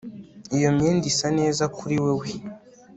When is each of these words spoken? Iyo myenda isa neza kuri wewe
Iyo 0.57 0.69
myenda 0.75 1.05
isa 1.11 1.27
neza 1.39 1.63
kuri 1.77 1.95
wewe 2.03 2.27